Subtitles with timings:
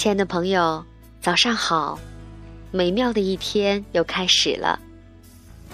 [0.00, 0.82] 亲爱的朋友，
[1.20, 2.00] 早上好！
[2.70, 4.80] 美妙的一天又开始了，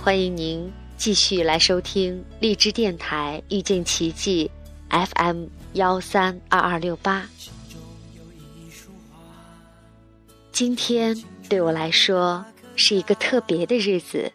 [0.02, 0.68] 欢迎您
[0.98, 4.50] 继续来收听荔枝电台遇见奇迹
[4.90, 5.44] FM
[5.74, 7.24] 幺三二二六八。
[10.50, 11.16] 今天
[11.48, 14.32] 对我来说是一个特别的日子，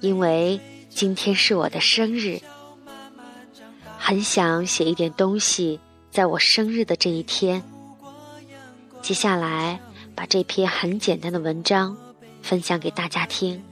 [0.00, 2.40] 因为今天是我的生日，
[3.98, 5.78] 很想写一点东西，
[6.10, 7.62] 在我生日的这一天。
[9.06, 9.78] 接下来，
[10.16, 11.96] 把这篇很简单的文章
[12.42, 13.62] 分享给大家听。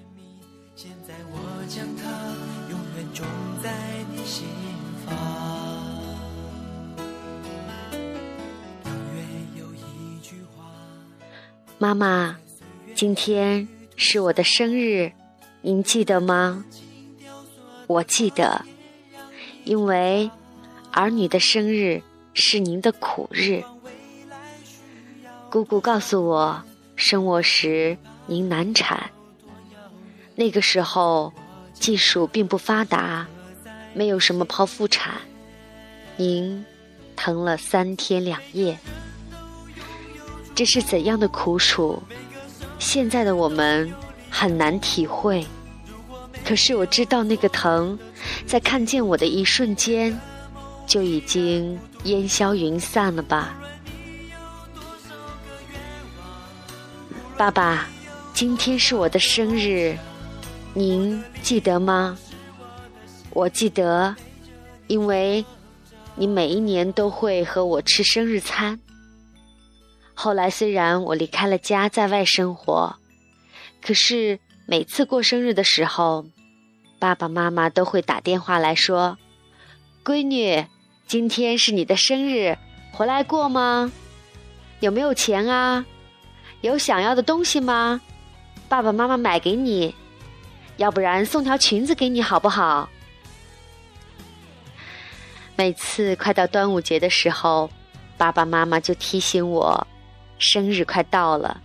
[11.79, 12.37] 妈妈，
[12.95, 15.11] 今天是我的生日，
[15.63, 16.65] 您记得吗？
[17.89, 18.65] 我记得，
[19.65, 20.31] 因为
[20.93, 22.01] 儿女的生日
[22.35, 23.65] 是您的苦日。
[25.55, 26.61] 姑姑告诉我，
[26.97, 29.09] 生我时您难产。
[30.35, 31.33] 那个时候
[31.73, 33.25] 技术并不发达，
[33.95, 35.15] 没有什么剖腹产。
[36.17, 36.65] 您
[37.15, 38.77] 疼了三天两夜，
[40.57, 42.03] 这是怎样的苦楚？
[42.81, 43.89] 现在的我们
[44.29, 45.47] 很难体会。
[46.45, 47.97] 可是我知道那个疼，
[48.45, 50.21] 在看见我的一瞬间，
[50.85, 53.57] 就已经烟消云散了吧。
[57.37, 57.89] 爸爸，
[58.33, 59.99] 今天是我的生日，
[60.73, 62.17] 您记得吗？
[63.31, 64.15] 我记得，
[64.87, 65.45] 因为
[66.15, 68.79] 你每一年都会和我吃生日餐。
[70.15, 72.95] 后来虽然我离开了家，在外生活，
[73.83, 76.27] 可是每次过生日的时候，
[77.01, 79.19] 爸爸妈妈都会打电话来说
[80.07, 80.65] ：“闺女，
[81.09, 82.57] 今天是你的生日，
[82.93, 83.91] 回来过吗？
[84.79, 85.85] 有没有钱啊？”
[86.65, 88.01] 有想要的东西吗？
[88.71, 89.95] 爸爸妈妈买给你，
[90.79, 92.89] 要不然送条裙子给你好不好？
[95.57, 97.69] 每次快到端午节的时候，
[98.17, 99.87] 爸爸妈妈就提醒我，
[100.39, 101.61] 生日快到了。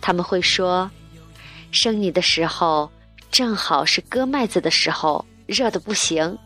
[0.00, 0.90] 他们会说，
[1.70, 2.90] 生你的时候
[3.30, 6.36] 正好是割麦子的时候，热的不行，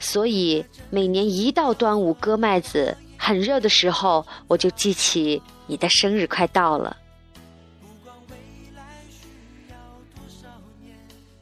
[0.00, 6.96] 所以每年一到端午割麦子很热的时候，我就记起你的生日快到了。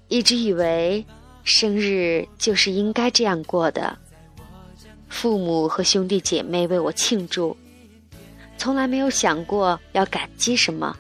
[0.09, 1.05] 一直以为
[1.45, 3.97] 生日就是应该这样过的，
[5.09, 7.57] 父母和兄弟姐妹为我庆祝，
[8.57, 10.97] 从来没有想过要感激什么。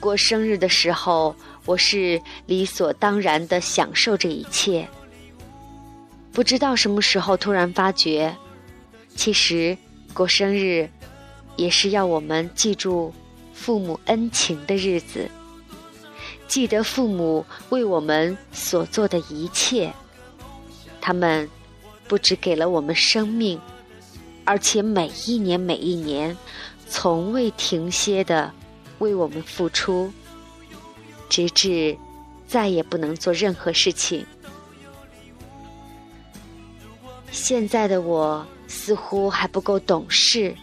[0.00, 4.88] 过生日的时候，我是理所当然的享受这一切。
[6.32, 8.36] 不知道什么时候突然发觉，
[9.16, 9.76] 其实
[10.14, 10.88] 过生日
[11.56, 13.12] 也是要我们记住
[13.52, 15.28] 父母恩情的日子。
[16.48, 19.92] 记得父母为我们所做的一切，
[20.98, 21.48] 他们
[22.08, 23.60] 不只给了我们生命，
[24.46, 26.34] 而且每一年每一年，
[26.88, 28.50] 从未停歇的
[28.98, 30.10] 为我们付出，
[31.28, 31.94] 直至
[32.46, 34.24] 再也不能做任何事情。
[37.30, 40.56] 现在的我似乎还不够懂事，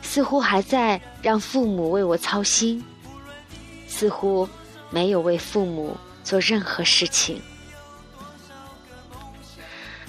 [0.00, 2.82] 似乎还在让父母为我操心，
[3.86, 4.48] 似乎。
[4.90, 7.40] 没有为父母做任何事情，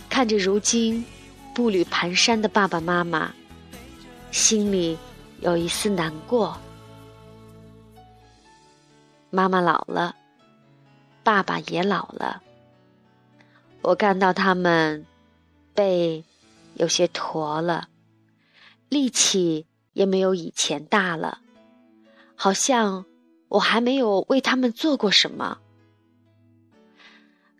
[0.09, 1.05] 看着如今
[1.53, 3.31] 步履蹒跚的爸爸妈妈，
[4.31, 4.97] 心里
[5.39, 6.57] 有一丝难过。
[9.29, 10.15] 妈妈老了，
[11.23, 12.41] 爸爸也老了，
[13.81, 15.05] 我看到他们
[15.75, 16.25] 背
[16.73, 17.87] 有些驼了，
[18.89, 21.39] 力气也没有以前大了，
[22.35, 23.05] 好像。
[23.51, 25.57] 我还没有为他们做过什么。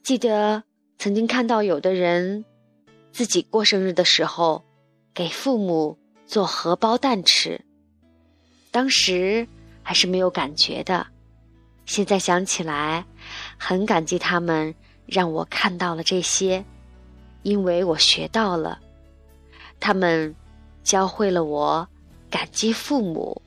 [0.02, 0.64] 记得
[0.98, 2.46] 曾经看到有的人
[3.12, 4.64] 自己过生日的时候，
[5.14, 7.60] 给父母做荷包蛋吃，
[8.72, 9.46] 当时
[9.84, 11.06] 还是没有感觉的。
[11.86, 13.06] 现在想起来，
[13.58, 14.74] 很感激他们
[15.06, 16.64] 让我看到了这些，
[17.44, 18.80] 因为我学到了，
[19.78, 20.34] 他们
[20.86, 21.86] 教会了我
[22.30, 23.42] 感激父母。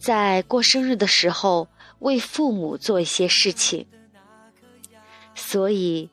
[0.00, 1.68] 在过生日的时候，
[1.98, 3.86] 为父母做一些事情，
[5.34, 6.08] 所以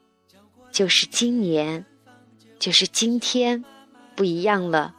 [0.71, 1.85] 就是今年，
[2.59, 3.63] 就是今天，
[4.13, 4.93] 不一样了。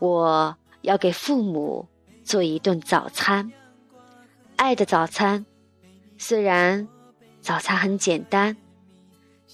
[0.00, 1.86] 我要给父母
[2.24, 3.52] 做一顿早餐，
[4.56, 5.46] 爱的早餐。
[6.18, 6.88] 虽然
[7.40, 8.56] 早餐很简单，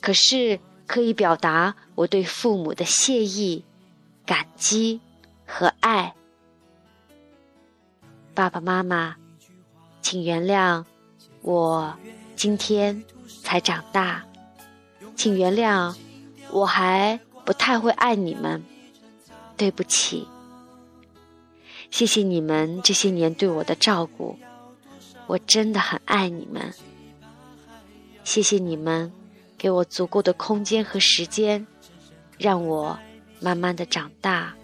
[0.00, 3.66] 可是可以表达我对父母的谢意、
[4.24, 5.02] 感激
[5.44, 6.14] 和爱。
[8.36, 9.16] 爸爸妈妈，
[10.02, 10.84] 请原谅
[11.40, 11.96] 我
[12.36, 13.02] 今天
[13.42, 14.22] 才长大，
[15.16, 15.96] 请原谅
[16.50, 18.62] 我还不太会爱你们，
[19.56, 20.28] 对不起。
[21.90, 24.38] 谢谢你们这些年对我的照顾，
[25.26, 26.74] 我真的很爱你们。
[28.22, 29.10] 谢谢你们
[29.56, 31.66] 给我足够的空间和时间，
[32.36, 32.98] 让我
[33.40, 34.54] 慢慢的长大。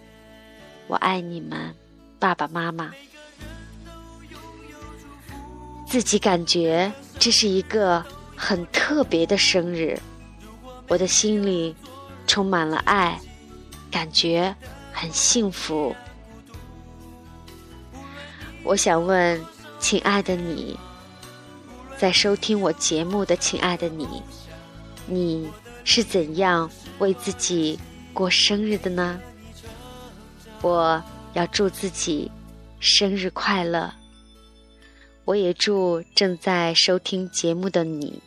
[0.85, 1.73] 我爱你们，
[2.19, 2.93] 爸爸妈妈。
[5.93, 8.03] 自己感觉这是一个
[8.35, 9.95] 很特别的生日，
[10.87, 11.75] 我的心里
[12.25, 13.15] 充满了爱，
[13.91, 14.55] 感觉
[14.91, 15.95] 很幸福。
[18.63, 19.39] 我想问，
[19.79, 20.75] 亲爱的你，
[21.95, 24.23] 在收听我节目的亲爱的你，
[25.05, 25.47] 你
[25.83, 26.67] 是怎样
[26.97, 27.79] 为自己
[28.15, 29.19] 过生日的呢？
[30.63, 30.99] 我
[31.33, 32.31] 要祝自己
[32.79, 33.93] 生日快乐。
[35.25, 38.21] 我也祝正在收听节目的你，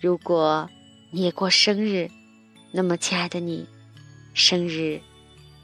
[0.00, 0.70] 如果
[1.10, 2.08] 你也过生日，
[2.72, 3.66] 那么亲爱的你，
[4.32, 5.00] 生日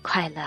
[0.02, 0.42] 快乐。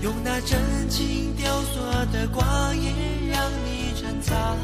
[0.00, 2.92] 用那真情雕琢的光阴，
[3.28, 4.56] 让你珍藏。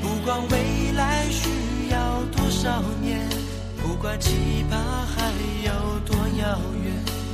[0.00, 1.48] 不管未来需
[1.90, 3.20] 要多少年，
[3.82, 5.32] 不管期盼还
[5.64, 6.92] 有多遥远，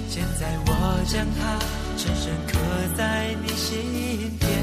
[0.08, 0.70] 现在我
[1.06, 1.58] 将它
[1.96, 2.58] 深深刻
[2.96, 4.61] 在你心田。